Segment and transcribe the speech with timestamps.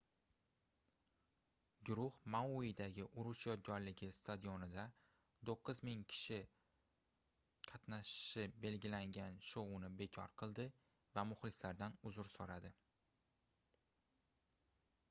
[1.89, 4.85] guruh mauidagi urush yodgorligi stadionida
[5.51, 6.39] 9000 kishi
[7.69, 10.67] qatnashishi belgilangan shouni bekor qildi
[11.19, 12.73] va muxlislaridan uzr soʻradi